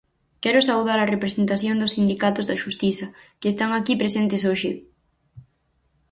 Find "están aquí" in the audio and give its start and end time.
3.53-3.93